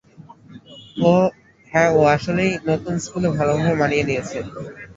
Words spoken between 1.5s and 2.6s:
হ্যাঁ, ও আসলেই